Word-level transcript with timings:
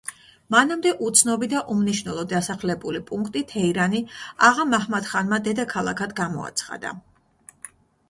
მანამდე 0.53 0.93
უცნობი 1.07 1.49
და 1.51 1.61
უმნიშვნელო 1.75 2.23
დასახლებული 2.33 3.03
პუნქტი 3.11 3.45
თეირანი 3.53 4.03
აღა 4.51 4.69
მაჰმად 4.75 5.13
ხანმა 5.15 5.43
დედაქალაქად 5.53 6.21
გამოაცხადა. 6.25 7.01